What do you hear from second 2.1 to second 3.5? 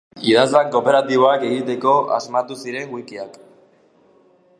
asmatu ziren wikiak.